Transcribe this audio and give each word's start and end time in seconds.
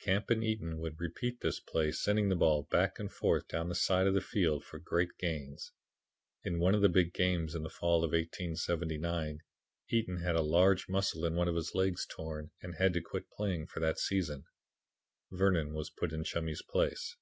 Camp 0.00 0.28
and 0.28 0.44
Eaton 0.44 0.76
would 0.76 1.00
repeat 1.00 1.40
this 1.40 1.58
play, 1.58 1.90
sending 1.90 2.28
the 2.28 2.36
ball 2.36 2.64
back 2.64 2.98
and 2.98 3.10
forth 3.10 3.48
down 3.48 3.70
the 3.70 3.74
side 3.74 4.06
of 4.06 4.12
the 4.12 4.20
field 4.20 4.62
for 4.62 4.78
great 4.78 5.08
gains. 5.18 5.72
"In 6.44 6.60
one 6.60 6.74
of 6.74 6.82
the 6.82 6.90
big 6.90 7.14
games 7.14 7.54
in 7.54 7.62
the 7.62 7.70
fall 7.70 8.04
of 8.04 8.10
1879, 8.10 9.38
Eaton 9.88 10.18
had 10.18 10.36
a 10.36 10.42
large 10.42 10.86
muscle 10.90 11.24
in 11.24 11.34
one 11.34 11.48
of 11.48 11.54
his 11.56 11.74
legs 11.74 12.04
torn 12.04 12.50
and 12.60 12.74
had 12.74 12.92
to 12.92 13.00
quit 13.00 13.30
playing 13.30 13.68
for 13.68 13.80
that 13.80 13.98
season." 13.98 14.44
Vernon 15.32 15.72
was 15.72 15.88
put 15.88 16.12
in 16.12 16.24
Chummy's 16.24 16.60
place. 16.60 17.16